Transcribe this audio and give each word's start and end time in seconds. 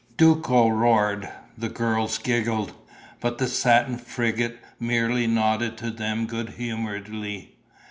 Duco 0.17 0.67
roared, 0.67 1.29
the 1.55 1.69
girls 1.69 2.17
giggled, 2.17 2.73
but 3.19 3.37
the 3.37 3.45
Satin 3.47 3.99
Frigate 3.99 4.57
merely 4.79 5.27
nodded 5.27 5.77
to 5.77 5.91
them 5.91 6.25
good 6.25 6.49
humouredly. 6.57 7.53